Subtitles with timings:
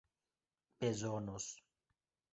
[0.81, 1.45] bezonos